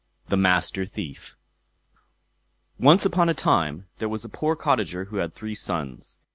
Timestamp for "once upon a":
2.79-3.35